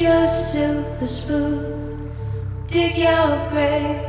[0.00, 2.10] Your silver spoon,
[2.68, 3.99] dig your grave.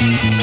[0.00, 0.39] Mm-hmm.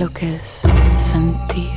[0.00, 0.62] lo que es
[0.98, 1.68] sentir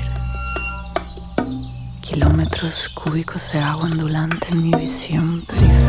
[1.99, 5.82] kilómetros cúbicos de agua ondulante en mi visión periférica.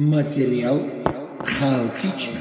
[0.00, 0.80] Материал
[1.44, 2.40] хаотичный.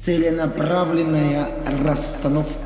[0.00, 1.48] Целенаправленная
[1.84, 2.61] расстановка.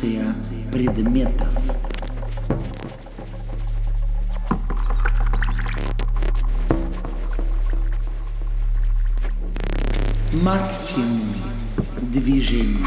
[0.00, 0.34] Комбинация
[0.72, 1.48] предметов.
[10.32, 11.20] Максимум
[12.00, 12.86] движений.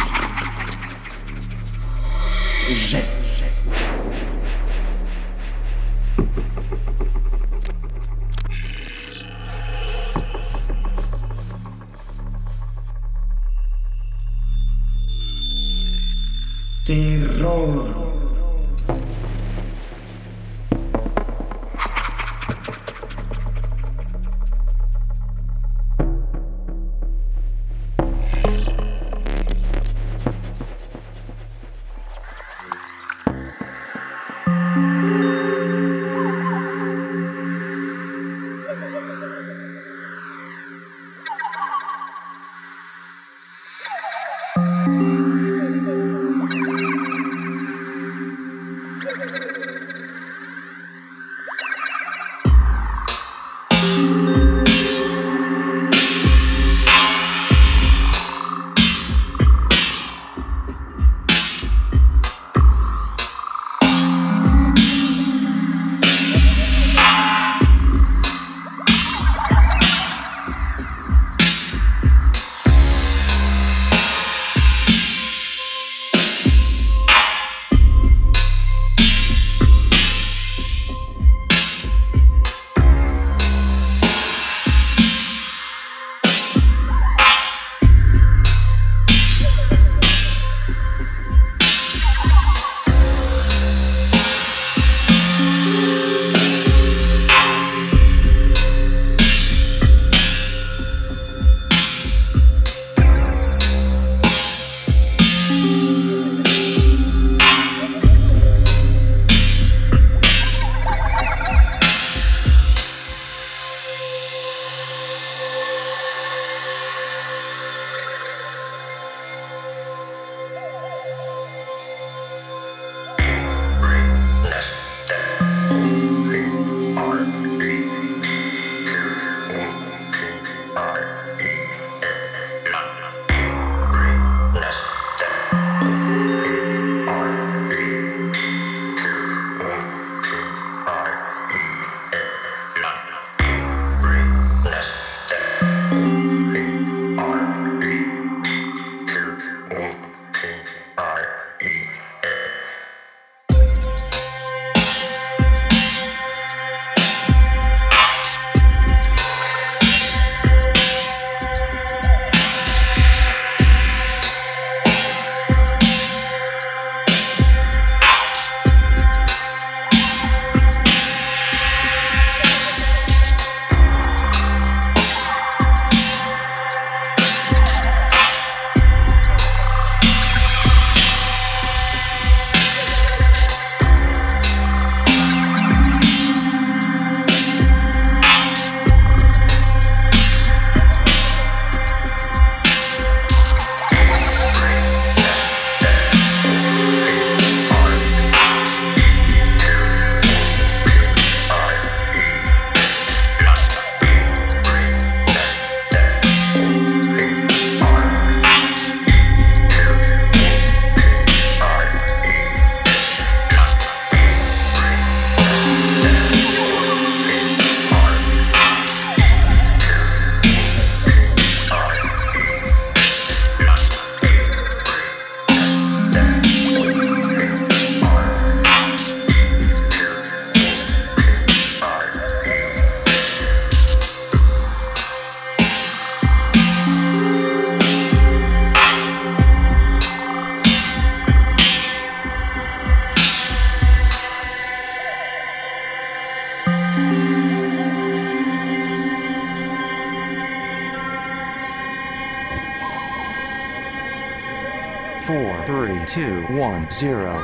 [256.95, 257.44] Zero.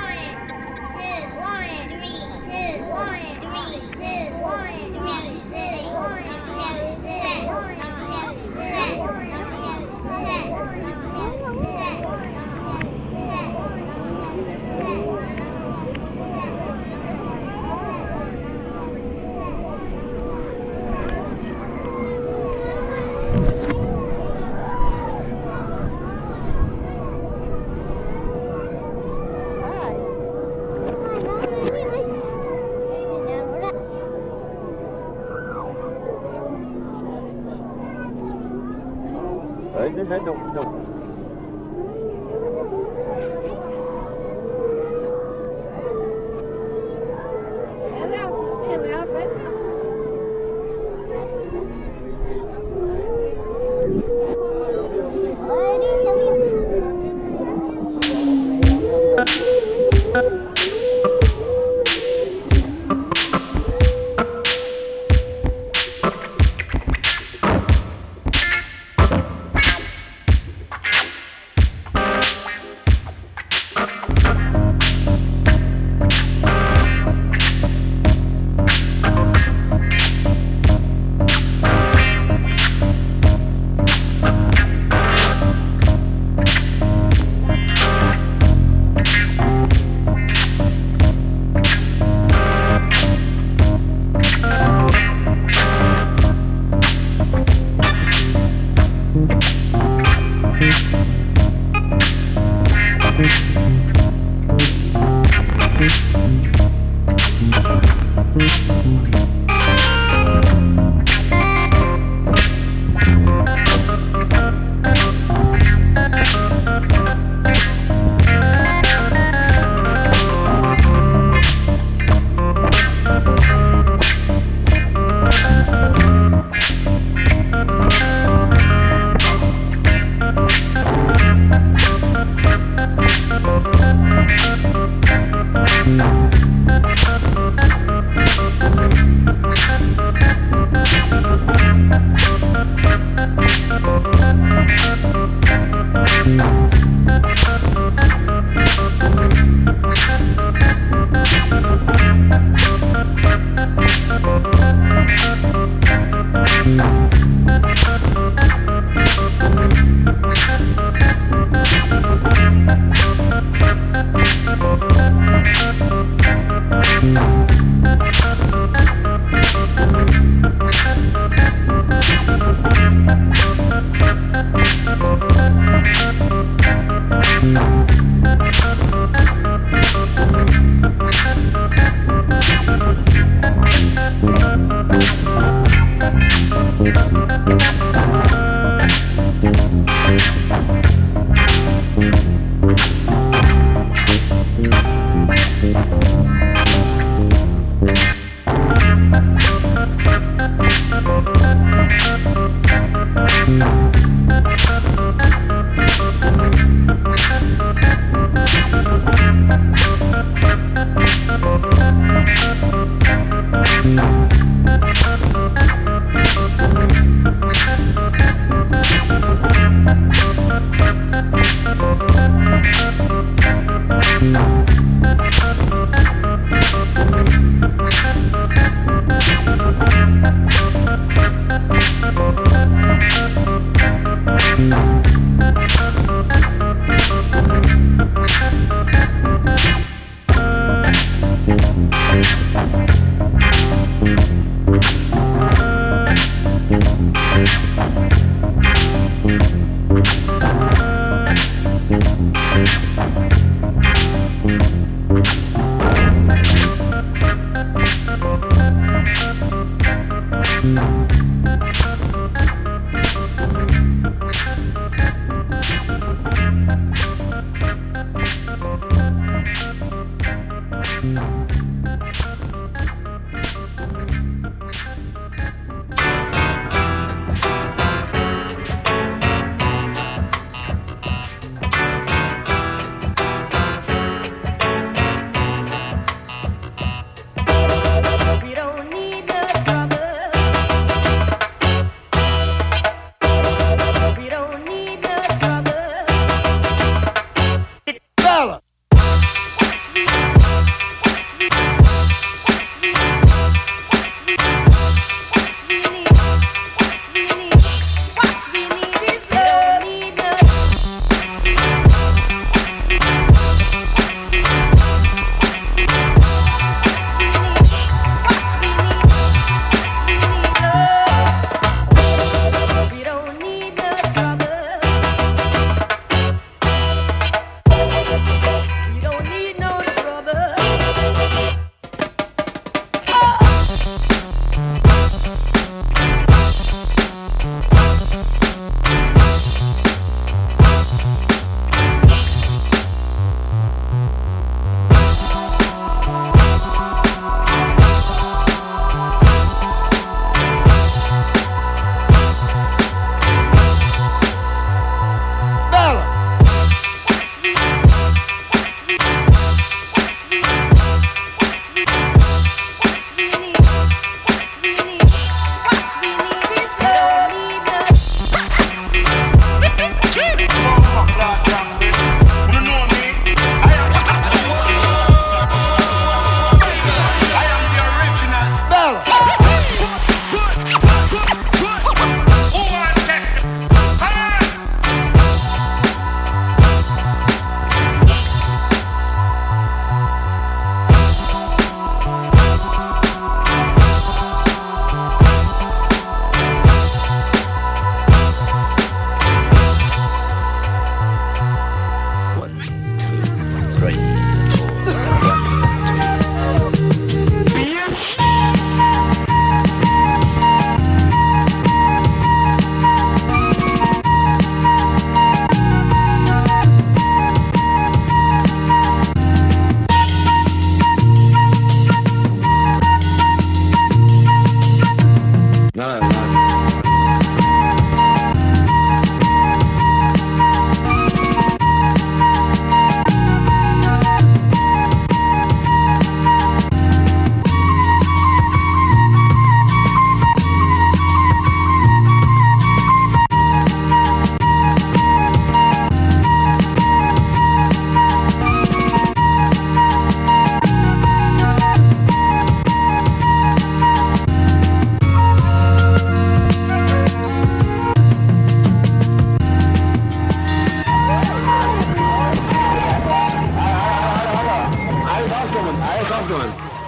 [466.31, 466.80] done.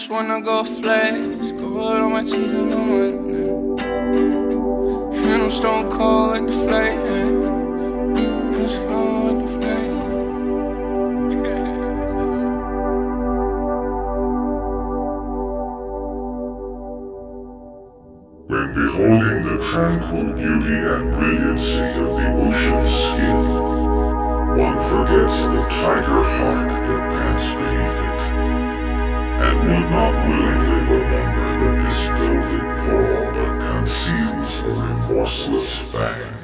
[0.00, 1.52] just wanna go flex.
[1.60, 3.84] Go out on my teeth and on my neck.
[5.26, 7.00] And I'm stone cold at the flame.
[18.48, 23.38] When beholding the tranquil beauty and brilliancy of the ocean's skin,
[24.64, 28.69] one forgets the tiger heart that pants beneath it
[29.42, 36.39] and will not willingly remember that this velvet paw that conceals a remorseless fang.